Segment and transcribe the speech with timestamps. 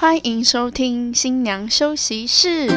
[0.00, 2.68] 欢迎收听新娘休息室。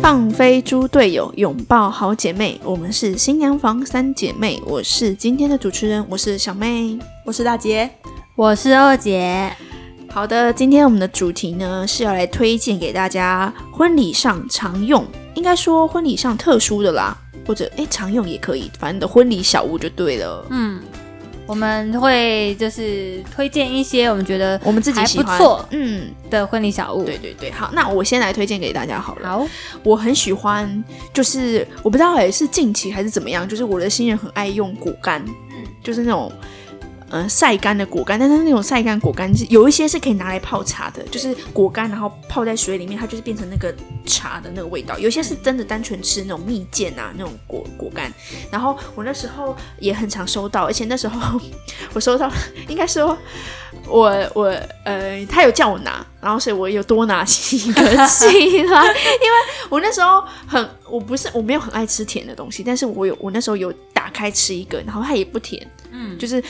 [0.00, 2.60] 放飞猪队友，拥抱好姐妹。
[2.62, 6.96] 我们是新娘房三姐妹，我是今天的主持人，我是小妹。
[7.24, 7.90] 我是大姐，
[8.36, 9.52] 我是二姐，
[10.08, 15.04] 好的，今天我们的主题呢是要来推荐给大家婚礼上常用，
[15.34, 20.44] 应该说婚礼上特殊的啦，或者哎常用也可以，反正你的婚礼小物就对了。
[20.50, 20.80] 嗯，
[21.46, 27.04] 我们会就是推荐一些我们觉得我们自己还喜欢，不错嗯，的婚礼小物。
[27.04, 29.28] 对对对，好，那我先来推荐给大家好了。
[29.28, 29.46] 好，
[29.82, 35.24] 我很喜欢，就是我不知道哎是近期还是怎么样，就是我的新人很爱用果干，
[35.82, 36.32] 就是那种。
[37.10, 43.72] 嗯，晒干的果干，但是那种晒干果干是有一些是可以拿来泡茶的，就是果干，然后泡在水里面，它就是变成那个
[44.04, 44.98] 茶的那个味道。
[44.98, 48.12] 有些是真的单纯吃那种蜜饯啊，那种果果干。
[48.50, 51.40] 然后我那时候也很常收到，而且那时候
[51.92, 52.28] 我收到，
[52.66, 53.16] 应该说
[53.86, 54.46] 我我
[54.84, 59.36] 呃，他有叫我拿，然后所以我有多拿几个起来，因为
[59.68, 66.42] 我那时候很，我不是我没有很爱吃甜的东西，但是我有我那时候有打开吃一个，然后它也不甜，嗯，就是。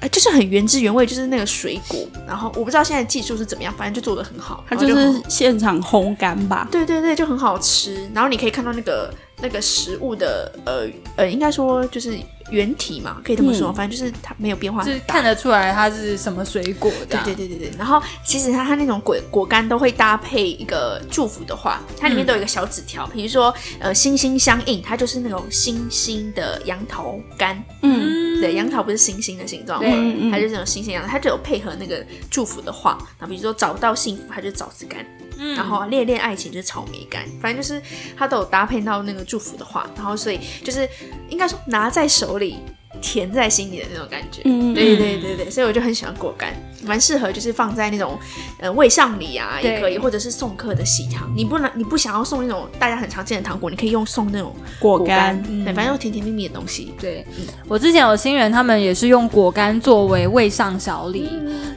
[0.00, 1.98] 呃就是很原汁原味，就是那个水果。
[2.26, 4.64] 然后我不知道现在技术是怎么样，反正就做的很好。
[4.68, 6.66] 它就是现场烘干吧。
[6.70, 8.08] 对对对，就很好吃。
[8.14, 12.18] 然后你可以看到那个那个食物的呃呃，应该说就是
[12.50, 13.68] 原体嘛，可以这么说。
[13.70, 17.18] 嗯反正就是它没有变化就是，看得出来它是什么水果的。
[17.24, 29.90] 对对对对对，然后其实它它那种果果干都会搭配一个祝福的话，它里面都有一个小纸条，比如说呃心心相印，它就是那种心心的杨桃干，嗯，对，杨桃不是星星的形状对。
[29.90, 29.96] 吗？
[29.98, 30.30] 嗯嗯。
[30.30, 35.04] 它就是那种星星杨桃，它就有配合那个祝福的话，然后比如说找到幸福，它就是枣子干，
[35.38, 35.54] 嗯。
[35.54, 37.80] 然后恋恋爱情就是草莓干，反正就是
[38.16, 40.88] 它都有搭配到那个祝福的话，然后所以就是
[41.28, 42.56] 应该说拿在手里。
[43.00, 46.52] 甜在心里的那种感觉，嗯对对对对，所以我就很喜欢果干，
[46.84, 48.18] 蛮适合就是放在那种
[48.58, 51.30] 呃未上礼啊也可以，或者是送客的喜糖。
[51.36, 55.18] 你不能你不想要送那种大家很常见的糖果，你可以用送那种果干。
[55.18, 56.94] 干，，对，反正用甜甜蜜蜜的东西。
[57.00, 57.26] 对，
[57.66, 61.28] 我之前有新人，他们也是用果干作为位上小礼，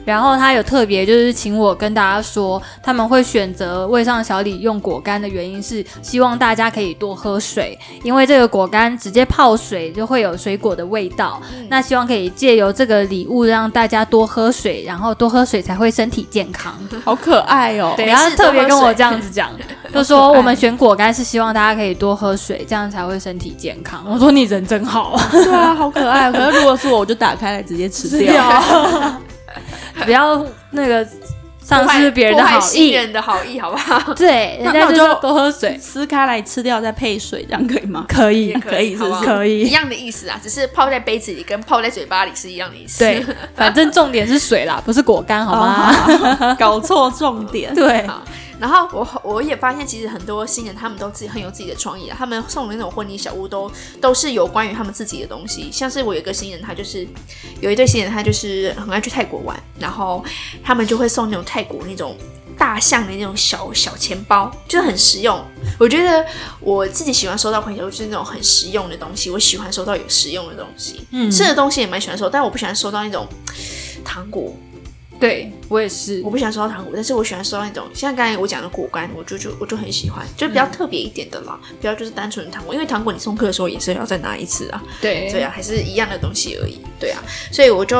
[0.04, 16.78] 然后他有特别就是请我跟大家说，他们会选择位上小礼用果干的原因是希望大家可以多喝水，因为这个果干直接泡水就会有水果的味道，那希望可以借由这个礼物让大家多喝水，然后多喝水才会身体健康。
[17.02, 17.94] 好可爱哦。
[17.96, 19.50] 对，没事他特别跟我这样子讲，
[19.92, 24.04] 就说我们选果干是希望大家可以多喝水，这样才会身体健康。
[24.06, 26.30] 我说你人真好，对啊，好可爱。
[26.30, 28.62] 可是如果是我，我就打开来直接吃掉。
[30.04, 31.06] 不要那个
[31.72, 32.90] 丧失别人的好意。
[32.90, 34.12] 人的好意，好不好？
[34.14, 38.04] 对，人那那我就家就多喝水，撕开来吃掉，再配水，这样可以吗？
[38.08, 42.98] 可以可以，好不好是不是可以一样的意思啊，只是泡在杯子里跟泡在嘴巴里是一样的意思。
[43.00, 43.24] 对，
[43.54, 45.92] 反正重点是水啦，不是果干，好吗？
[46.38, 46.56] 吗？
[46.58, 47.74] 搞错重点。
[47.74, 48.22] 对，好，
[48.62, 53.68] 然后我我也发现，其实很多新人他们都自己很有自己的创意啊，他们送的那种婚礼小屋都
[54.00, 55.68] 都是有关于他们自己的东西。
[55.72, 57.04] 像是我有一个新人，他就是
[57.60, 60.24] 有一对新人，他就是很爱去泰国玩，然后
[60.62, 62.16] 他们就会送那种泰国那种。
[62.58, 65.42] 大象的那种小小钱包，就是很实用。
[65.80, 66.24] 我觉得
[66.60, 71.04] 我自己喜欢收到朋友就是那种很实用的东西，我喜欢收到有实用的东西。
[71.10, 73.26] 嗯吃的东西也蛮喜欢收，但我不喜欢收到那种
[74.04, 74.54] 糖果，
[75.22, 76.20] 对我也是。
[76.24, 85.30] 我，不喜欢收到糖果，但是我喜欢收到那种像刚才我讲的果干，我就就我就很喜欢，就比较特别一点的啦，不要就是单纯的糖果，因为糖果你送客的时候也是要再拿一次啊，对。
[85.30, 87.22] 对啊，还是一样的东西而已，对啊，
[87.52, 87.96] 所以我就，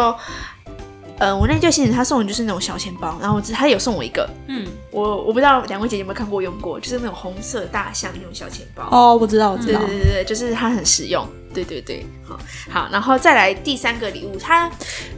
[1.19, 9.81] 呃，我那对新人他送的就是那种小钱包，然后我他有送我一个，嗯，我我不知道两位姐姐有没有看过用过，就是那种红色大象那种小钱包，哦，我知道，我知对道。
[9.83, 9.89] 对。
[9.91, 11.25] 对对对，就是它很实用。
[11.53, 12.39] 对对对，好
[12.71, 14.71] 好，然后再来第三个礼物，它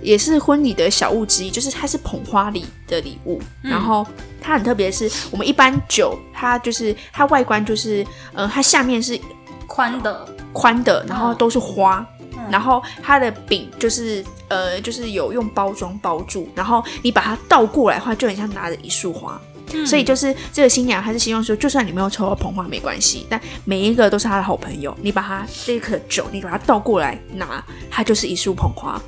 [0.02, 3.40] 也是婚礼的小物之一，就是它是捧花礼的礼物。
[3.62, 4.06] 然后
[4.40, 9.18] 它很特别，是我们一般酒，它就是它外观就是，呃，它下面是
[9.66, 12.04] 宽的，宽的，然后都是花。
[12.36, 19.40] 嗯然后它的饼就是呃，就是有用包装包住，然后你把它倒过来的话，就很像拿着一束花。
[19.74, 24.96] 嗯所以就是这个新娘，她是希望说，就算你没有抽到捧花没关系，但每一个都是她的好朋友。
[25.02, 29.00] 你把它这颗酒，你把它倒过来拿，它就是一束捧花。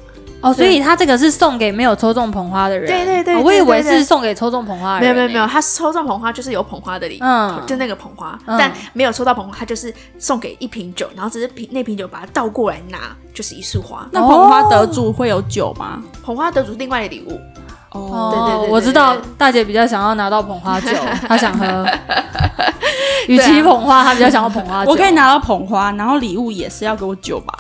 [0.43, 14.07] 哦，所以他这个是送给没有抽中捧花的人，对对对哦我以为是送给抽中捧花的人，没有没有没有，，他抽中捧花就是有捧花的礼，嗯就那个捧花，嗯但没有抽到捧花，他就是送给一瓶酒，然后只是瓶那瓶酒把它倒过来拿，就是一束花。
[14.13, 16.03] 那捧花得主会有酒吗？
[16.23, 17.41] 捧花得主是另外的礼物，
[17.97, 20.89] 哦，对对对对我知道大姐比较想要拿到捧花酒，
[21.29, 21.87] 她想喝，
[23.29, 24.91] 与其捧花，她比较想要捧花酒。
[24.91, 27.59] 我可以拿到捧花，然后礼物也是要给我酒吧？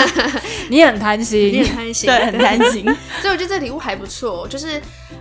[0.68, 2.84] 你很贪心你心很，贪心，对，很贪心。
[3.20, 4.78] 所以我觉得这礼物还不错，就是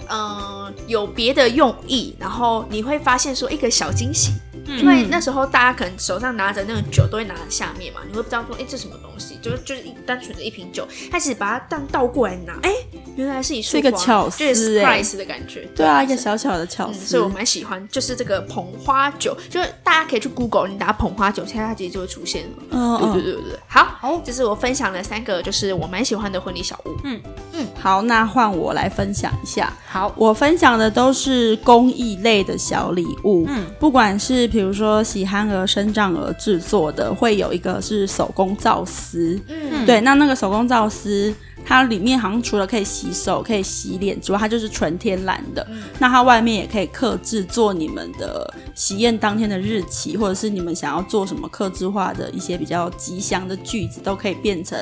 [0.08, 4.32] 嗯、呃有别的用意，然后你会发现说一个小惊喜。
[4.68, 9.38] 因为那时候大家可能手上拿着那个酒都会拿在下面嘛，你会不知道说，哎，这什么东西？
[9.42, 12.74] 就是就是一单纯的一瓶酒，但是把它当倒过来拿，哎，
[13.16, 15.68] 原来是一束是一个花巧就是思哎 surprise 的感觉。
[15.76, 17.06] 对啊，一个小小的巧嗯，思。
[17.06, 22.64] 所以我蛮喜欢，就是这个捧花酒，就是大家可以去 Google，你打捧花酒，现在它其实就会出现了。
[22.72, 26.96] 嗯嗯，对对对对对，好，好，这是我分享的三个，就是我蛮喜欢的婚礼小物。
[27.04, 27.22] 嗯
[27.54, 29.72] 嗯好，那换我来分享一下。
[29.88, 41.34] 好，我分享的都是公益类的小礼物，嗯不管是比如说喜憨儿、生长儿制作的，会有一个是手工皂丝，嗯，对，那那个手工皂丝，
[41.66, 45.68] 它里面好像除了可以洗手、可以洗脸之外，它就是纯天然的。
[46.00, 54.78] 那它外面也可以刻制做你们的喜宴当天的日期，或者是你们想要做什么刻制化的一些比较吉祥的句子，都可以变成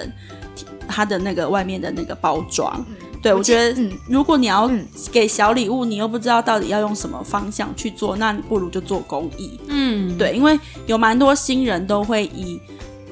[0.88, 2.86] 它的那个外面的那个包装。
[3.22, 9.60] 对，我觉得，嗯如果你要嗯给小礼物，你又不知道到底要用什么方向去做，那你不如就做公益。
[9.68, 12.58] 嗯，对，因为有蛮多新人都会以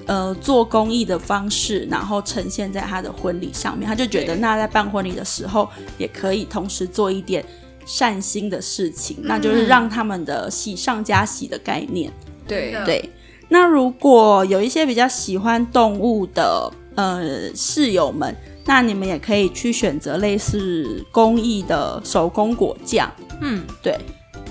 [0.08, 5.70] 呃做公益的方式，然后呈现在他的婚礼上面，他就觉得那在办婚礼的时候，
[6.00, 7.46] 也可以同时做一点
[7.86, 12.12] 善心的事情，那就是让他们的喜上加喜的概念。
[12.48, 13.10] 对对，
[13.50, 23.12] 那如果有一些比较喜欢动物的呃室友们，那你们也可以去选择类似公益的手工果酱。
[23.42, 23.98] 嗯，对，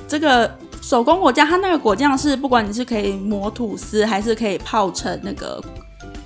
[0.09, 0.50] 这个
[0.88, 5.61] 手工果酱，它那个果酱是不管你是可以磨吐司，还是可以泡成那个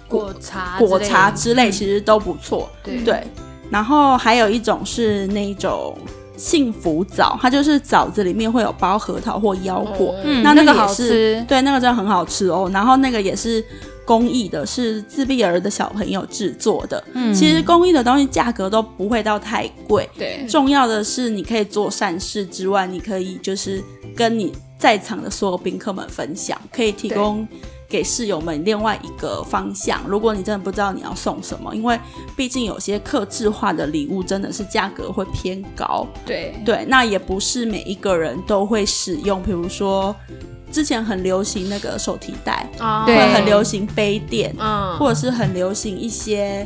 [0.07, 2.69] 果茶果茶之之类，其实都不错。
[2.85, 3.25] 对，
[3.71, 5.97] 然后还有一种是那种
[6.37, 12.71] 幸福枣，它就是枣子里面会有包核桃或腰果，嗯，那那个好吃，对，那个真的很好吃哦。
[12.71, 13.65] 然后那个也是
[14.05, 17.03] 公益的，是自闭儿的小朋友制作的。
[17.15, 17.33] 嗯。
[17.33, 23.83] 其实公益的东西价格都不会到太贵，对，重要的是你可以做善事之外，你可以就是
[24.21, 27.49] 跟你在场的所有宾客们分享，可以提供
[27.89, 29.99] 给室友们另外一个方向。
[30.07, 31.99] 如果你真的不知道你要送什么，因为
[32.37, 40.15] 毕竟有些克制化的礼物真的是价格会偏高，对，对，那也不是每一个人都会使用，比如说。
[40.73, 46.65] 之前很流行那个手提袋，啊对会很流行杯垫，嗯，或者是很流行一些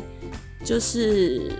[0.63, 1.51] 就是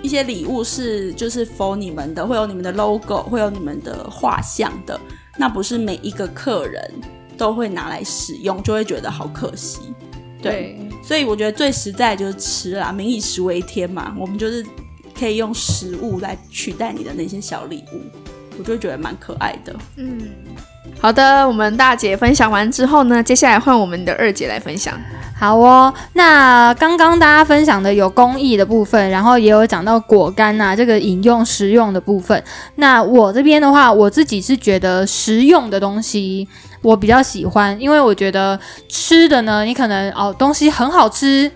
[0.00, 4.98] 一些礼物是就是 for 你们的，会有你们的 logo，会有你们的画像的，
[5.36, 6.90] 那不是每一个客人
[7.36, 9.80] 都会拿来使用，就会觉得好可惜。
[10.40, 14.64] 对，所以我觉得最实在的就是吃啦，民以食为天嘛，我们就是
[15.18, 18.00] 可以用食物来取代你的那些小礼物，
[18.58, 19.74] 我就觉得蛮可爱的。
[19.96, 20.20] 嗯，
[21.00, 25.00] 好的，我们大姐分享完之后呢，接下来换我们的二姐来分享。
[25.44, 32.42] 好哦，那刚刚大家分享的有公益的部分，然后也有讲到果干呐、这个饮用食用的部分。
[32.76, 36.48] 那我这边的话，我自己是觉得食用的东西
[36.80, 38.58] 我比较喜欢，因为我觉得
[38.88, 41.52] 吃的呢，你可能哦东西很好吃。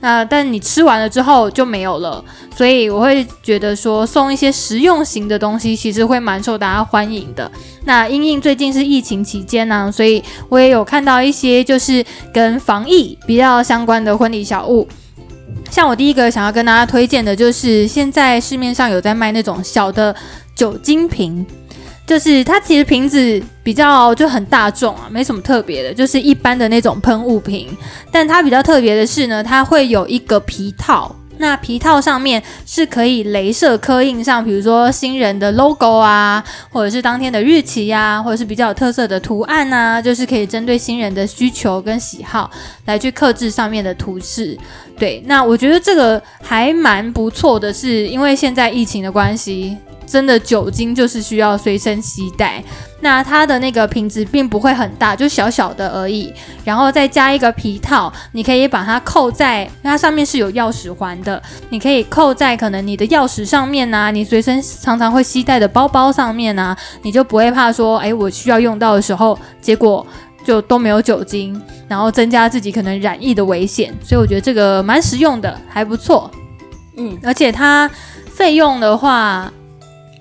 [0.00, 2.24] 那但你吃完了之后就没有了，
[2.54, 7.50] 所以我会觉得说送一些实用型的东西，其实会蛮受大家欢迎的。
[7.84, 14.86] 那因应最近是疫情期间呢、所以我也有看到一些就是跟防疫比较相关的婚礼小物。
[15.70, 20.14] 像我第一个想要跟大家推荐的就是现在市面上有在卖那种小的
[20.54, 21.44] 酒精瓶，
[22.08, 27.68] 就是它其实瓶子比较就很大众啊，没什么特别的，就是一般的那种喷雾瓶。
[28.10, 31.14] 但它比较特别的是呢，它会有一个皮套。
[31.40, 42.50] 那皮套上面是可以镭射刻印上，比如说新人的 logo 啊，或者是当天的日期呀、或者是比较有特色的图案啊，就是可以针对新人的需求跟喜好
[42.86, 44.58] 来去刻制上面的图示。
[44.98, 49.76] 对，那我觉得这个还蛮不错的是，因为现在疫情的关系，
[50.08, 52.62] 真的酒精就是需要随身携带。
[53.00, 56.32] 那它的那个瓶子并不会很大，就小小的而已，
[56.64, 70.04] 然后再加一个皮套，你可以把它扣在，它上面是有钥匙环的，你可以扣在可能你的钥匙上面呐、你随身常常会携带的包包上面呐、你就不会怕说，哎，我需要用到的时候，结果
[70.44, 76.28] 就都没有酒精，然后增加自己可能染疫的危险，所以我觉得这个蛮实用的，还不错。
[76.96, 77.88] 嗯，而且它
[78.26, 79.52] 费用的话，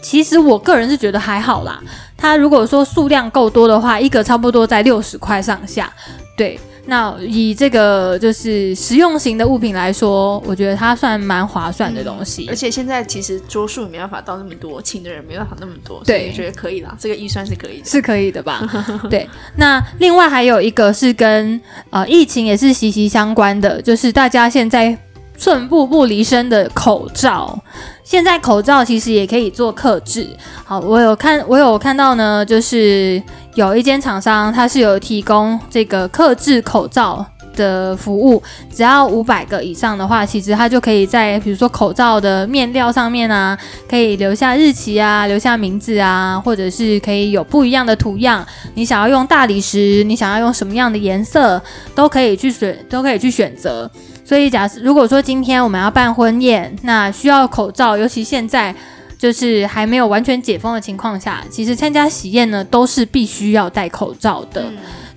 [0.07, 1.83] 其实我个人是觉得还好啦。
[2.15, 5.91] 它如果说数量够多的话，一个差不多在六十块上下。
[6.37, 12.47] 对，那以这个就是实用型的物品来说，我觉得它算蛮划算的东西。
[12.49, 17.85] 而且现在其实桌数没办法到那么多，请的人没办法那么多，对我觉得可以啦，这个预算是可以的。
[17.85, 18.65] 是可以的吧？
[19.11, 21.59] 对，那另外还有一个是跟
[21.89, 24.97] 呃疫情也是息息相关的，就是大家现在
[25.37, 27.57] 寸步不离身的口罩。
[28.03, 30.27] 现在口罩其实也可以做克制。
[30.65, 33.21] 好，我有看，我有看到呢，就是
[33.55, 37.25] 有一间厂商，它是有提供这个克制口罩。
[37.57, 38.39] 的服务
[38.71, 43.57] 只要五百个以上的话，其实它就可以在比如说口罩的面料上面啊，
[43.89, 48.45] 可以留下日期啊，留下名字啊，或者是可以有不一样的图样。
[48.75, 51.59] 你想要用大理石，你想要用什么样的颜色，
[51.95, 53.89] 都可以去选，都可以去选择。
[54.27, 58.75] 所以，假设如果说今天我们要办婚宴，那需要口罩，尤其现在
[59.17, 64.65] 就是还没有完全解封的情况下，其实参加喜宴呢都是必须要戴口罩的。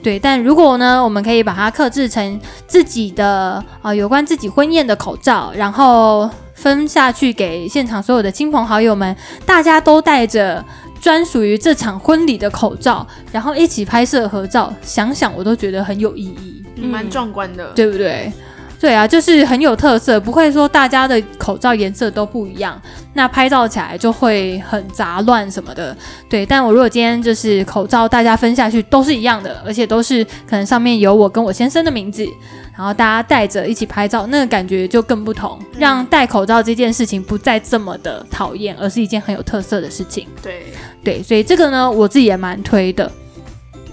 [0.00, 10.64] 对，但如果呢，我们可以把它克制成自己的啊、有关自己婚宴的口罩，然后分下去给现场所有的亲朋好友们，大家都戴着
[11.00, 17.72] 专属于这场婚礼的口罩，然后一起拍摄合照，想想我都觉得很有意义，嗯蛮壮观的。
[17.74, 18.32] 对不对？
[18.80, 22.80] 对啊，就是很有特色，不会说大家的口罩颜色都不一样，
[23.12, 25.94] 那拍照起来就会很杂乱什么的。
[26.30, 32.26] 对，但我如果今天就是口罩大家分下去都是一样的，而且都是可能上面有我跟我先生的名字，
[32.74, 40.26] 然后大家戴着一起拍照，那个感觉就更不同，让戴口罩这件事情不再这么的讨厌，而是一件很有特色的事情。
[40.42, 40.64] 对，
[41.04, 43.12] 对，所以这个呢，我自己也蛮推的。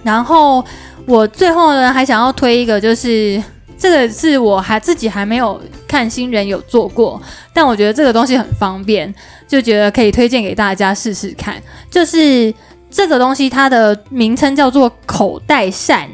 [0.01, 0.63] 然后
[1.05, 3.43] 我最后呢，还想要推一个，就是
[3.77, 7.21] 这个是我还自己还没有看新人有做过，
[7.53, 9.13] 但我觉得这个东西很方便，
[9.47, 11.61] 就觉得可以推荐给大家试试看。
[11.89, 12.53] 就是
[12.89, 16.09] 这个东西，它的名称叫做口袋扇。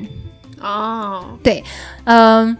[0.59, 1.63] 哦，对
[2.05, 2.55] 嗯，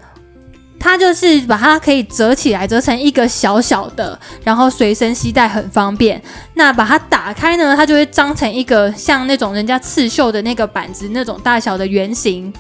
[0.80, 6.22] 它就是把它可以折起来，折成一个小小的，然后随身携带很方便。
[6.54, 12.54] 那把它打开呢，它就会张成一个像那种人家刺绣的那个板子那种大小的圆形，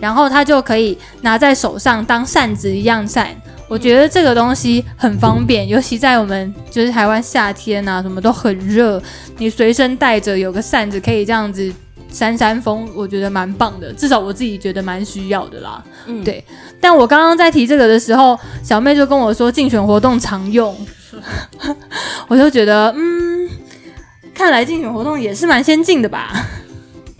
[0.00, 3.28] 然后它就可以拿在手上当扇子一样扇。
[3.68, 9.00] 我觉得这个东西很方便，尤其在我们就是台湾夏天啊，什么都很热，
[9.38, 11.72] 你随身带着有个扇子可以这样子
[12.10, 15.80] 扇扇风，我觉得蛮棒的，至少我自己觉得蛮需要的啦。
[16.06, 16.44] 嗯对
[16.80, 20.76] 但我刚刚在提这个的时候，小妹就跟我说竞选活动常用，
[22.26, 23.48] 我就觉得嗯，
[24.34, 26.32] 看来竞选活动也是蛮先进的吧。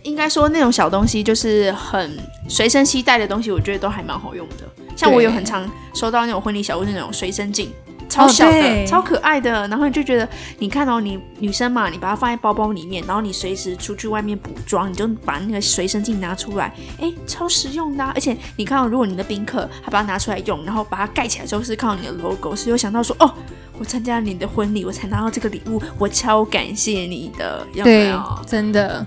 [0.02, 2.16] 应该说那种小东西就是很
[2.48, 4.56] 随身携带的东西，我觉得都还蛮好用的。
[4.96, 7.72] 像我有很常收到那种婚礼小物，那种随身镜，
[8.08, 8.86] 超小的、对。
[8.86, 10.28] 超可爱的，然后你就觉得，
[10.58, 23.32] 你看哦，你女生嘛，你把它放在包包里面，然后你随时出去外面补妆，你就把那个随身镜拿出来，哎，超实用的啊、而且你看、哦，如果你的宾客他把它拿出来用，然后把它盖起来之后是看到你的 logo，是有想到说，哦，
[23.80, 28.12] 我参加了你的婚礼，我才拿到这个礼物，我超感谢你的，有没对？，
[28.46, 29.04] 真的，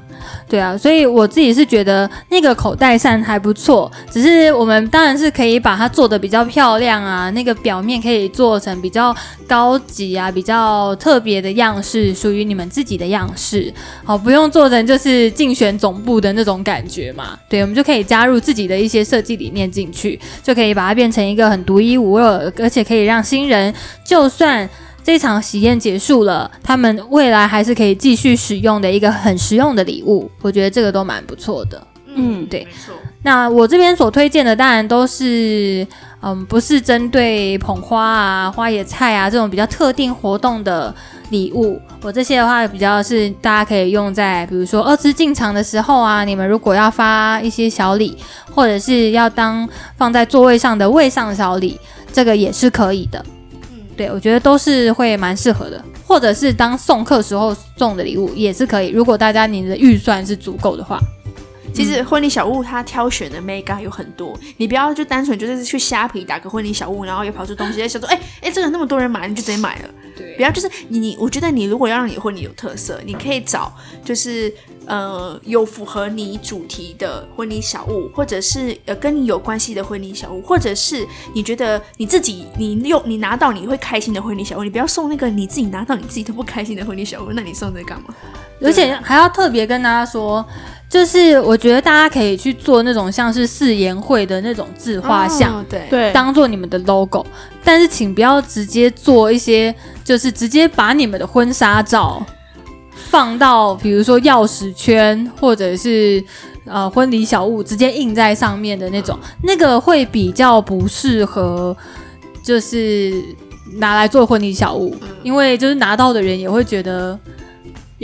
[0.49, 9.15] 对啊，所以我自己是觉得那个口袋扇还不错，只是我们当然是可以把它做的比较漂亮啊，那个表面可以做成比较
[9.47, 13.71] 高级啊、比较特别的样式，属于你们自己的样式，
[14.03, 17.37] 好，不用做成就是竞选总部的那种感觉嘛。
[17.47, 23.71] 对，我们就可以加入自己的一些设计理念进去，就可以把它变成一个很独一无二，而且可以让新人
[24.03, 24.62] 就算。
[25.03, 31.85] 这场喜宴结束了，他们未来还是可以继续使用的一个很实用的礼物，我觉得这个都蛮不错的。
[32.15, 32.93] 嗯对没错。
[33.23, 35.85] 那我这边所推荐的，当然都是，
[36.21, 40.93] 嗯，不是针对捧花啊、花野菜啊这种比较特定活动的
[41.31, 41.81] 礼物。
[42.03, 48.15] 我这些的话，比较是大家可以用在，比如说二次进场的时候啊，你们如果要发一些小礼，
[48.53, 49.67] 或者是要当
[49.97, 51.79] 放在座位上的位上小礼，
[52.11, 53.25] 这个也是可以的。
[53.95, 58.89] 对，我觉得都是会蛮适合的，或者是当送客时候送的礼物也是可以。
[58.89, 60.99] 如果大家你的预算是足够的话，
[61.73, 69.89] 其实婚礼小物它挑选的 mega 有很多，你不要就单纯就是去虾皮打个婚礼小物，然后又跑出东西，在想说，哎哎，这个那么多人买，你就直接买了。
[70.15, 73.73] 对不要就是你你，我觉得你如果要让你婚礼有特色，你可以找
[74.05, 74.53] 就是
[74.85, 81.03] 呃有符合你主题的婚礼小物，或者是呃跟你有关系的婚礼小物，或者是
[81.33, 88.13] 你觉得你自己你用你拿到你会开心的婚礼小物，你不要送那个你自己拿到你自己都不开心的婚礼小物，那你送这个干嘛？
[88.61, 90.45] 而且还要特别跟大家说，
[90.89, 95.55] 就是我觉得大家可以去做那种像是誓言会的那种自画像。
[95.55, 97.25] 哦对对，当做你们的 logo，
[97.63, 99.73] 但是请不要直接做一些，
[100.03, 102.23] 就是直接把你们的婚纱照
[102.95, 106.23] 放到，比如说钥匙圈或者是
[106.65, 111.75] 呃婚礼小物直接印在上面的那种，那个会比较不适合，
[112.43, 113.11] 就是
[113.77, 117.17] 拿来做婚礼小物，因为就是拿到的人也会觉得，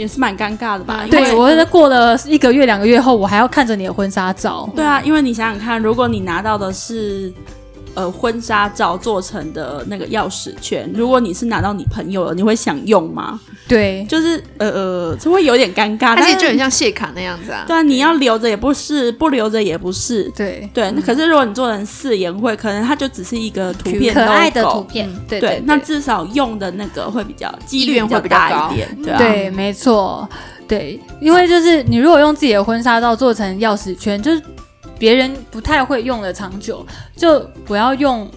[0.00, 1.04] 也是蛮尴尬的吧？
[1.10, 4.66] 对我是过了一个月两个月后，我还要看着你的婚纱照。
[4.74, 7.30] 对啊，因为你想想看，如果你拿到的是
[7.94, 13.40] 呃婚纱照做成的那个钥匙圈，如果你是拿到你朋友了，你会想用吗？
[13.68, 16.14] 对，就是呃呃，这会有点尴尬。
[16.16, 17.64] 但是它其实就很像谢卡那样子啊。
[17.68, 20.24] 对啊，你要留着也不是，不留着也不是。
[20.36, 30.28] 对，对，那可是如果你做成四言会，可能它就只是一个图片可爱的图片，对对，对，那至少用的那个会比较几率会比较大高一点，对啊，对，没错，
[30.66, 34.42] 对，因为就是你如果用自己的婚纱照做成钥匙圈，就是
[35.00, 38.30] 别人不太会用的长久，就不要用。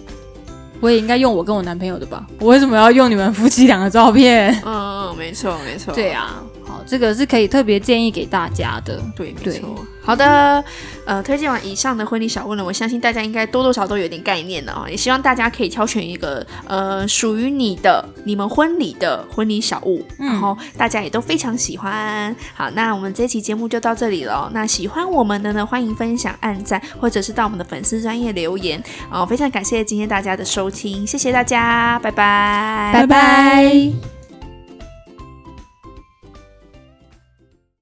[0.80, 2.26] 我也应该用我跟我男朋友的吧？
[2.40, 4.52] 我为什么要用你们夫妻两个照片？
[4.66, 5.94] 嗯嗯，没错没错。
[5.94, 6.42] 对啊，
[6.74, 9.00] 好，这个是可以特别建议给大家的。
[9.14, 9.84] 对，没对错。
[10.02, 10.62] 好的，
[11.06, 14.90] 呃，推荐完以上的婚礼小问呢，我相信大家应该多多少少都有点概念了哦。
[14.90, 22.34] 也希望大家可以挑选一个呃属于你的、你们婚礼的婚礼小物，嗯然后大家也都非常喜欢。
[22.54, 24.50] 好，那我们这期节目就到这里了哦。
[24.52, 29.24] 那喜欢我们的呢，欢迎分享、按赞，或者是到我们的粉丝专业留言哦。
[29.24, 34.13] 非常感谢今天大家的收听，谢谢大家，拜拜，拜拜